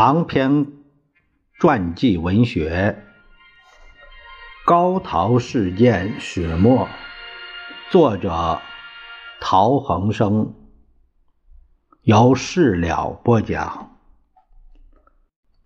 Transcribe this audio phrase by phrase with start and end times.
[0.00, 0.68] 长篇
[1.58, 3.02] 传记文学
[4.64, 6.86] 《高陶事件始末》，
[7.90, 8.60] 作者
[9.40, 10.54] 陶恒生，
[12.02, 13.98] 由事了播讲。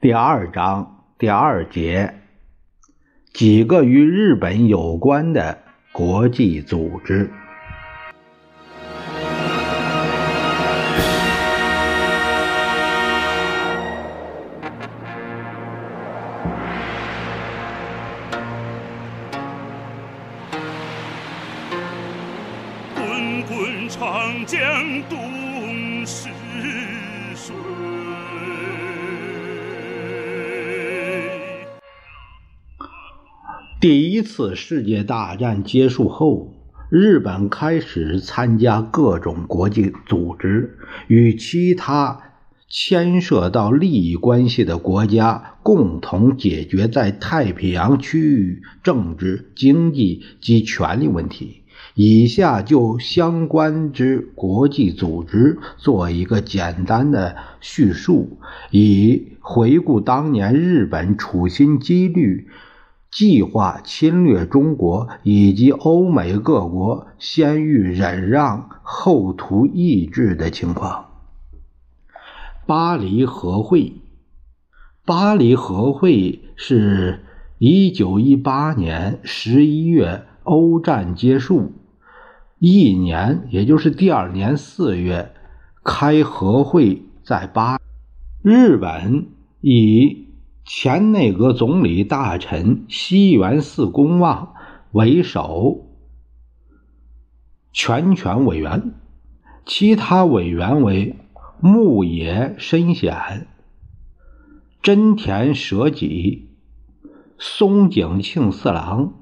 [0.00, 2.22] 第二章第二节，
[3.34, 5.58] 几个与日本有关的
[5.92, 7.30] 国际组织。
[23.42, 24.60] 滚滚长江
[25.08, 25.18] 东
[26.06, 26.28] 逝
[27.34, 27.54] 水。
[33.80, 36.52] 第一次世界大战结束后，
[36.90, 42.20] 日本开始参加各种国际组织，与其他
[42.68, 51.61] 牵涉到利益关系的国家共同解决在太平洋区域政治、经济及权力问题。
[51.94, 58.38] 以下就相关之国际组织做一个简单的叙述，
[58.70, 62.48] 以回顾当年日本处心积虑
[63.10, 71.06] 计划侵略中国，以及欧美各国先欲忍让后图抑制的情况。
[72.64, 73.94] 巴黎和会，
[75.04, 77.20] 巴黎和会是
[77.58, 81.72] 一九一八年十一月欧战结束。
[82.58, 85.34] 一年，也就是第二年四月，
[85.82, 87.80] 开和会在巴
[88.42, 89.26] 日本
[89.60, 90.28] 以
[90.64, 94.54] 前内阁总理大臣西园寺公望
[94.92, 95.88] 为首，
[97.72, 98.94] 全权委员，
[99.66, 101.16] 其他委员为
[101.58, 103.48] 牧野伸显、
[104.80, 106.50] 真田舍己、
[107.38, 109.14] 松井庆四郎。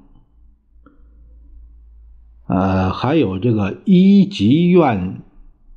[2.53, 5.21] 呃，还有这个一级院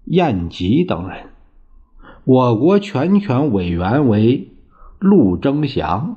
[0.06, 1.28] 彦吉等人，
[2.24, 4.50] 我国全权委员为
[4.98, 6.16] 陆征祥、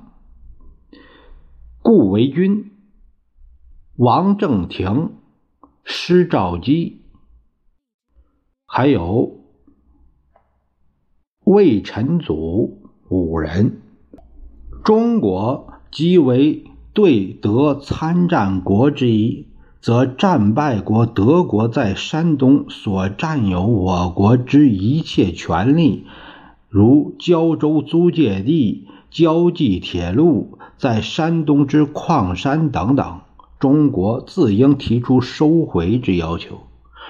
[1.84, 2.72] 顾维钧、
[3.98, 5.12] 王正廷、
[5.84, 7.04] 施肇基，
[8.66, 9.42] 还有
[11.44, 13.84] 魏晨祖五人。
[14.84, 16.64] 中国即为
[16.94, 19.46] 对德参战国之一。
[19.80, 26.06] 则战败国德国在山东所占有我国之一切权利，
[26.70, 33.22] 如胶州租界地、胶济铁路、在山东之矿山等等，
[33.60, 36.67] 中国自应提出收回之要求。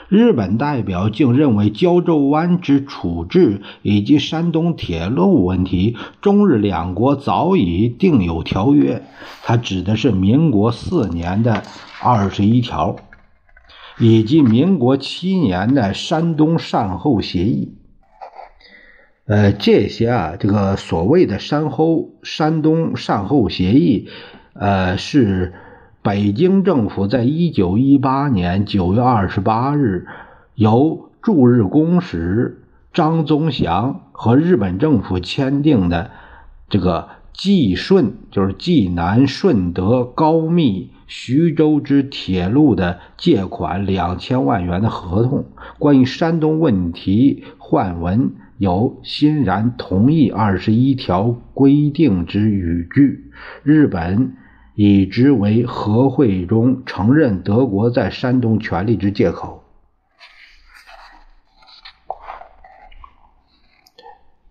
[0.10, 9.04] 日本代表竟认为胶州湾之处置以及山东铁路问题，中日两国早已订有条约。
[9.44, 11.64] 他指的是民国四年的
[12.02, 12.96] 二十一条，
[14.00, 17.76] 以及民国七年的山东善后协议。
[19.26, 24.08] 呃，这些啊，这个所谓的山后山东善后协议，
[24.54, 25.54] 呃，是。
[26.08, 30.08] 北京政府在一九一八年九月二十八日，
[30.56, 32.64] 由驻日公使
[32.94, 36.12] 张宗祥和日本政府签订的
[36.70, 45.44] 这个济顺，就是济南、顺德、高密、徐州之铁路的借款两千万元的合同。
[45.78, 53.30] 关于山东问题，换文有欣然同意二十一条规定之语句。
[53.64, 54.38] 日本。
[54.80, 59.64] 以之为和会中承认德国在山东权力之借口，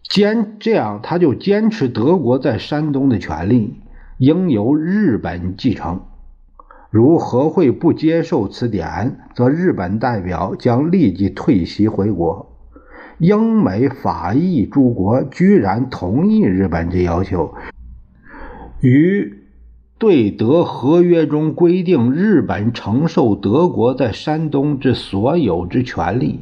[0.02, 3.81] 坚这样他就坚持德国在山东的权利
[4.19, 6.02] 应由日本继承。
[6.90, 12.50] 如和会不接受此点，则日本代表将立即退席回国。
[13.19, 17.55] 英美法意诸国居然同意日本之要求，
[18.81, 19.45] 与。
[19.98, 26.40] 对德合约中规定，日本承受德国在山东之所有之权利。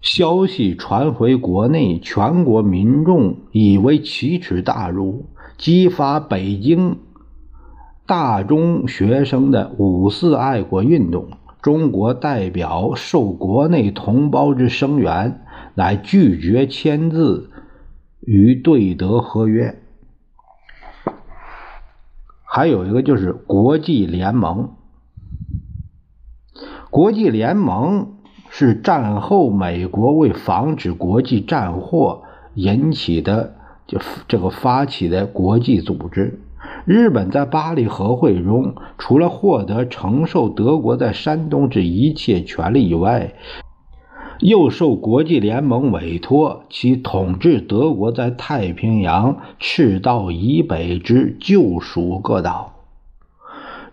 [0.00, 5.26] 消息传回国内，全国民众以为奇耻大辱，
[5.58, 6.96] 激发北京
[8.06, 11.28] 大中学生的五四爱国运动。
[11.60, 15.42] 中国代表受国内同胞之声援，
[15.74, 17.50] 乃拒绝签字
[18.20, 19.82] 与对德合约。
[22.56, 24.70] 还有一个就是国际联盟。
[26.88, 28.14] 国际联盟
[28.48, 32.22] 是战后美国为防止国际战祸
[32.54, 33.56] 引起的
[33.86, 36.40] 就这个发起的国际组织。
[36.86, 43.34] 日本在巴黎和会中，除了获得承受德国在山东之一切权利以外，
[44.40, 52.72] 又受国际联盟委托，其统治德国在太平洋赤道以北之旧属各岛。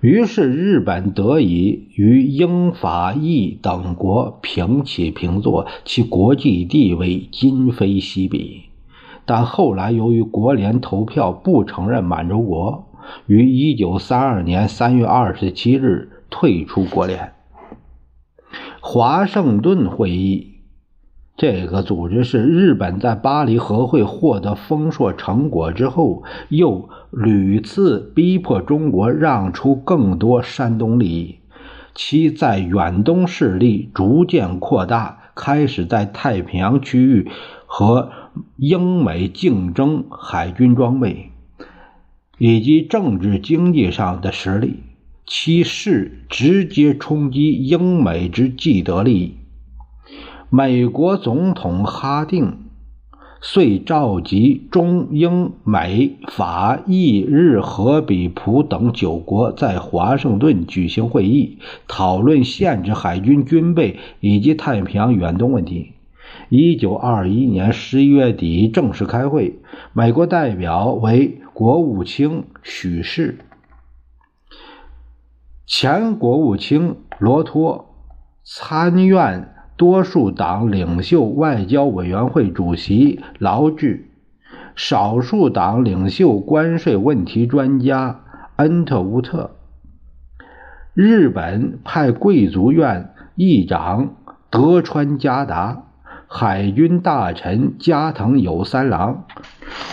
[0.01, 8.63] 于是，日本得以与英法意等国平起平坐，其国际地位今非昔比。
[9.25, 12.89] 但后来由于国联投票不承认满洲国，
[13.27, 17.32] 于一九三二年三月二十七日退出国联。
[18.85, 20.55] 华盛顿会议。
[21.37, 31.37] 这个组织是日本在巴黎和会获得丰硕成果之后，又屡次逼迫中国让出更多山东利益，
[31.95, 37.31] 其在远东势力逐渐扩大，开始在太平洋区域
[37.65, 38.11] 和
[38.57, 41.31] 英美竞争海军装备
[42.37, 44.81] 以及政治经济上的实力，
[45.25, 49.35] 其势直接冲击英美之既得利益。
[50.49, 52.57] 美国总统哈定
[53.41, 65.91] 遂召集中英美法意日荷比普等九国在华盛顿举行会议，讨论限制海军军备以及太平洋远东问题。
[66.49, 69.55] 一九二一年十一月底正式开会，
[69.91, 73.39] 美国代表为国务卿许世，
[75.65, 77.95] 前国务卿罗托，
[78.43, 79.49] 参院。
[79.75, 84.05] 多数党领袖外交委员会主席劳治，
[84.75, 88.21] 少数党领袖关税问题专家
[88.57, 89.49] 恩特乌特，
[90.93, 94.13] 日本派贵族院议长
[94.51, 95.85] 德川家达，
[96.27, 99.25] 海军大臣加藤有三郎，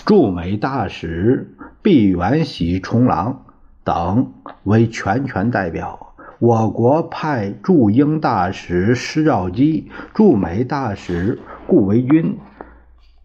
[0.05, 3.47] 驻美大使毕原喜重郎。
[3.85, 4.33] 等
[4.65, 6.15] 为全权代表。
[6.39, 12.39] 我国派驻英大使施肇基、驻美大使顾维钧、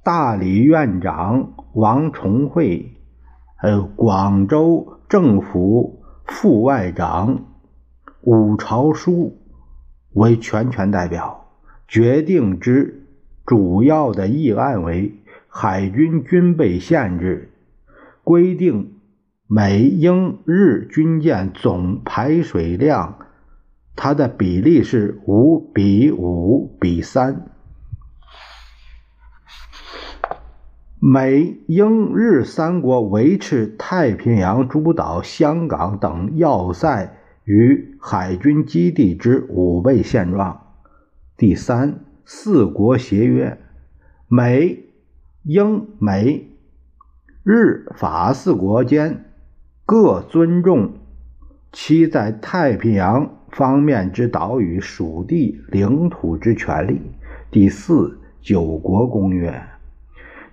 [0.04, 2.92] 大理院长王重惠，
[3.56, 7.46] 还有广州政府副外长
[8.22, 9.38] 武朝书
[10.12, 11.46] 为全权代表。
[11.88, 13.06] 决定之
[13.46, 17.54] 主要的议案为海军军备限制，
[18.24, 18.95] 规定。
[19.48, 23.20] 美英日军舰总排水量，
[23.96, 27.46] 它的比例是五比五比三。
[31.00, 40.74] 美英日三国维持太平洋诸岛、香港等要塞与海军基地之五倍现状。
[41.38, 43.60] 第三，四国协约，
[44.28, 44.86] 美、
[45.44, 46.50] 英、美、
[47.44, 49.24] 日、法四国间。
[49.88, 50.94] 各尊重
[51.72, 57.00] 其在太平洋方面之岛屿属地领土之权利。
[57.52, 59.62] 第四，九国公约。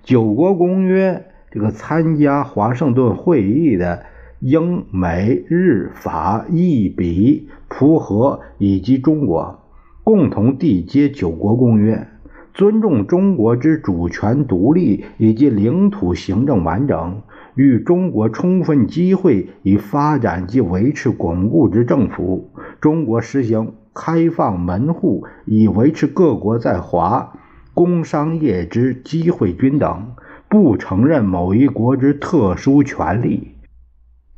[0.03, 4.05] 九国公约这个参加华盛顿会议的
[4.41, 9.63] 英、美、日、法、意、比、葡、和以及中国，
[10.05, 12.07] 共同缔结九国公约，
[12.53, 17.23] 尊重中国之主权独立以及领土行政完整。
[17.55, 22.51] 与中国充分机会以发展及维持巩固之政府。
[22.81, 27.39] 中国实行开放门户，以维持各国在华
[27.75, 30.15] 工商业之机会均等，
[30.49, 33.49] 不承认某一国之特殊权利。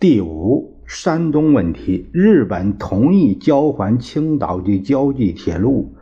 [0.00, 5.94] 第五，山东问题，日本同意交还青岛及胶济铁路，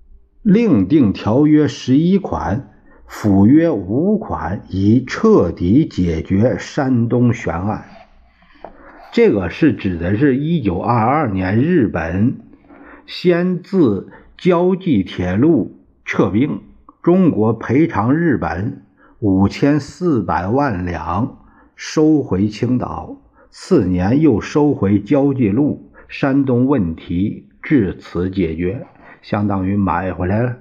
[0.42, 2.70] 另订条约十一款。
[3.06, 7.84] 附约五款，以彻底解决山东悬案。
[9.12, 12.40] 这个是指的是1922年日本
[13.06, 16.60] 先自胶济铁路撤兵，
[17.02, 18.82] 中国赔偿日本
[19.18, 21.36] 五千四百万两，
[21.76, 23.18] 收回青岛。
[23.50, 28.86] 次年又收回胶济路，山东问题至此解决，
[29.20, 30.56] 相当于买回来了。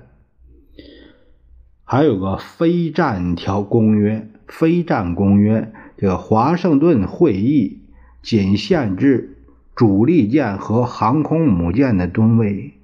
[1.93, 7.79] 还有个非战条公约，非战公约，这个华盛顿会议
[8.21, 9.35] 仅限制
[9.75, 12.75] 主力舰和航空母舰的吨位，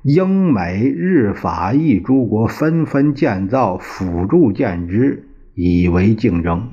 [0.00, 6.70] 英美日法意诸国纷纷建造辅助舰只以为竞争。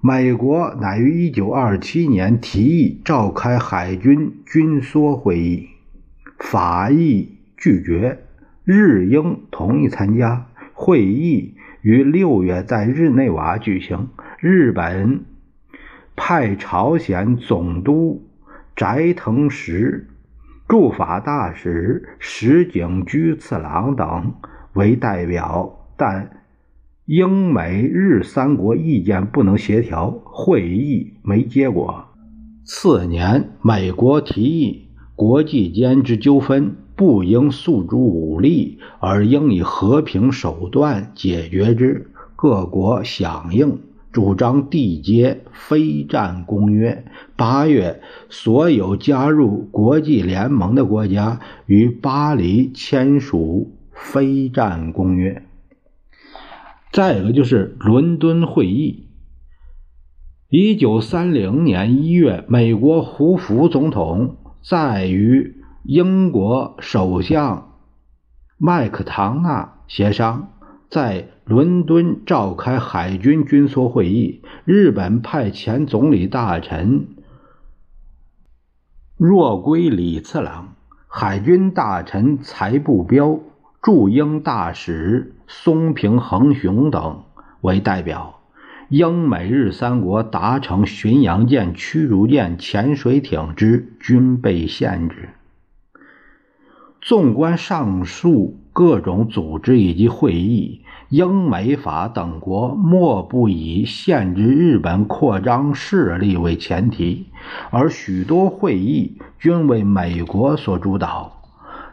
[0.00, 5.68] 美国乃于一九二七年提议召开海军军缩会议，
[6.40, 8.18] 法意拒绝。
[8.64, 14.08] 日英同意参加会议，于六月在日内瓦举行。
[14.40, 15.24] 日本
[16.16, 18.26] 派朝鲜总督
[18.74, 20.08] 斋藤实、
[20.66, 24.34] 驻法大使石井居次郎等
[24.72, 26.30] 为代表，但
[27.04, 32.06] 英美日三国意见不能协调，会议没结果。
[32.64, 42.10] 次年，美国提议国际间之纠纷不应诉诸武力，而应以和平手段解决之。
[42.36, 43.78] 各国响应。
[44.12, 47.04] 主张缔结非战公约。
[47.34, 55.42] 八月，所有加入国际联盟的国家与巴黎签署非战公约。
[56.92, 59.08] 再一个就是伦敦会议。
[60.48, 67.74] 一九三零年一月，美国胡佛总统在与英国首相
[68.56, 70.48] 麦克唐纳协商。
[70.88, 77.08] 在伦敦召开海军军缩会议，日本派前总理大臣
[79.18, 80.74] 若龟李次郎、
[81.06, 83.40] 海军大臣财部彪、
[83.82, 87.24] 驻英大使松平恒雄等
[87.60, 88.40] 为代表，
[88.88, 95.28] 英美日三国达成巡洋舰、驱逐舰、潜水艇之军备限制。
[97.04, 100.80] 纵观上述各种组织以及会议。
[101.10, 107.26] 英美法等国莫不以限制日本扩张势力为前提，
[107.70, 111.42] 而许多会议均为美国所主导，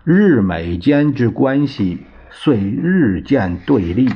[0.05, 1.99] 日美间之关系
[2.29, 4.09] 遂日渐对立。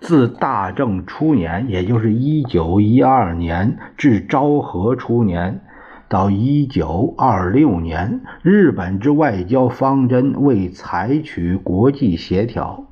[0.00, 5.60] 自大正初年，也就是一九一二年至昭和初年，
[6.08, 12.86] 到一九二六年，日本之外交方针为采取国际协调。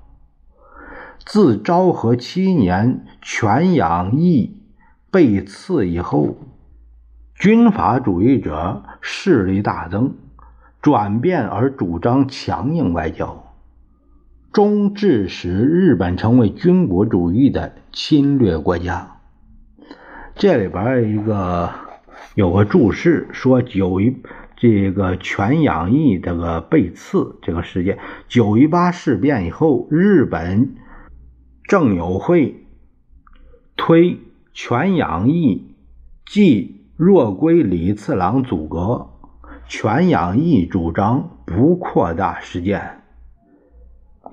[1.24, 4.56] 自昭和七年全养义
[5.10, 6.36] 被刺以后，
[7.34, 10.14] 军阀主义者势力大增，
[10.80, 13.52] 转变而主张强硬外交，
[14.52, 19.18] 终致使日本成为军国主义的侵略国家。
[20.34, 21.70] 这里边一个
[22.34, 24.16] 有个注释说九一
[24.56, 27.98] 这个全养义这个被刺这个事件，
[28.28, 30.76] 九一八事变以后，日本。
[31.68, 32.66] 政友会
[33.76, 34.18] 推
[34.52, 35.74] 全养义，
[36.26, 39.08] 即若归李次郎阻隔。
[39.68, 43.02] 全养义主张不扩大事件，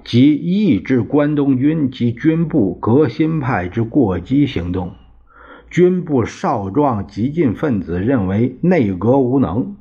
[0.03, 4.96] 即抑制关东军及军部革新派之过激行动。
[5.70, 9.76] 军部少壮激进分子认为内阁无能。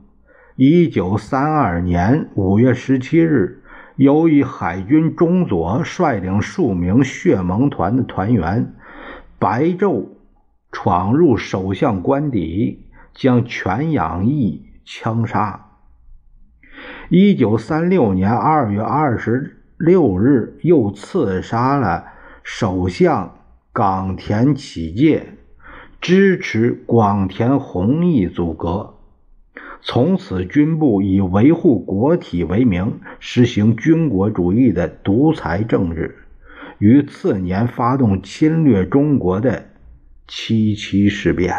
[0.57, 3.63] 一九三二年五月十七日。
[3.97, 8.77] 由于海军中佐率领数名血盟团的团员
[9.41, 10.11] 白昼
[10.71, 15.73] 闯入首相官邸，将全养义枪杀。
[17.09, 22.05] 一九三六年二月二十六日，又刺杀了
[22.45, 23.35] 首相
[23.73, 25.38] 冈田启介，
[26.01, 28.95] 支持广田弘毅组阁。
[29.81, 36.17] 从此，军部以维护国体为名，实行军国主义的独裁政治，
[36.79, 39.67] 于次年发动侵略中国的
[40.27, 41.55] 七七事变。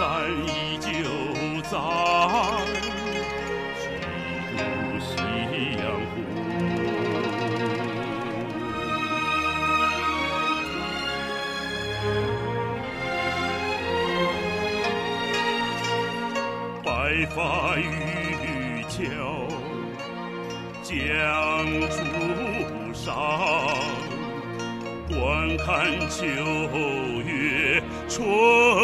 [0.00, 0.08] 山
[0.46, 0.88] 依旧
[1.60, 1.76] 在
[3.76, 3.84] 几
[4.56, 4.58] 度
[4.98, 5.12] 夕
[5.76, 5.78] 阳
[6.08, 6.16] 红
[16.82, 16.88] 白
[17.26, 17.36] 发
[17.76, 17.84] 渔
[18.88, 19.04] 樵
[20.82, 20.96] 江
[21.90, 21.94] 渚
[22.94, 23.04] 上
[25.10, 25.20] 观
[25.58, 25.68] 看
[26.08, 26.24] 秋
[27.22, 28.79] 月春